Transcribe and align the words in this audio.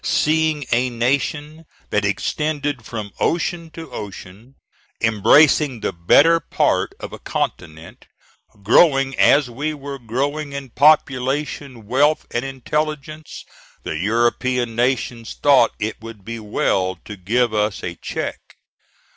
Seeing 0.03 0.65
a 0.71 0.89
nation 0.89 1.67
that 1.91 2.03
extended 2.05 2.83
from 2.83 3.13
ocean 3.19 3.69
to 3.75 3.91
ocean, 3.91 4.55
embracing 4.99 5.81
the 5.81 5.93
better 5.93 6.39
part 6.39 6.95
of 6.99 7.13
a 7.13 7.19
continent, 7.19 8.07
growing 8.63 9.13
as 9.19 9.47
we 9.47 9.75
were 9.75 9.99
growing 9.99 10.53
in 10.53 10.71
population, 10.71 11.85
wealth 11.85 12.25
and 12.31 12.43
intelligence, 12.43 13.45
the 13.83 13.95
European 13.99 14.75
nations 14.75 15.35
thought 15.35 15.69
it 15.77 16.01
would 16.01 16.25
be 16.25 16.39
well 16.39 16.97
to 17.05 17.15
give 17.15 17.53
us 17.53 17.83
a 17.83 17.93
check. 17.93 18.39